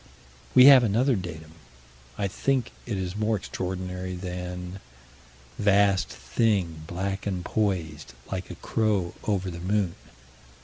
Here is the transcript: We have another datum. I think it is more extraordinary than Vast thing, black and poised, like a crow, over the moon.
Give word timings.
We 0.55 0.65
have 0.65 0.83
another 0.83 1.15
datum. 1.15 1.51
I 2.17 2.27
think 2.27 2.71
it 2.87 2.97
is 2.97 3.15
more 3.15 3.35
extraordinary 3.35 4.15
than 4.15 4.79
Vast 5.59 6.09
thing, 6.09 6.81
black 6.87 7.27
and 7.27 7.45
poised, 7.45 8.15
like 8.31 8.49
a 8.49 8.55
crow, 8.55 9.13
over 9.27 9.51
the 9.51 9.59
moon. 9.59 9.93